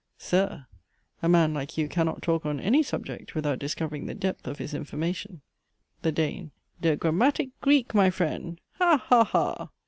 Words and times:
Sir! 0.17 0.65
a 1.21 1.29
man 1.29 1.53
like 1.53 1.77
you 1.77 1.87
cannot 1.87 2.23
talk 2.23 2.43
on 2.43 2.59
any 2.59 2.81
subject 2.81 3.35
without 3.35 3.59
discovering 3.59 4.07
the 4.07 4.15
depth 4.15 4.47
of 4.47 4.57
his 4.57 4.73
information. 4.73 5.41
THE 6.01 6.11
DANE. 6.11 6.49
Dhe 6.81 6.97
grammatic 6.97 7.49
Greek, 7.61 7.93
my 7.93 8.09
friend; 8.09 8.59
ha! 8.79 8.97
ha! 8.97 9.23
Ha! 9.23 9.69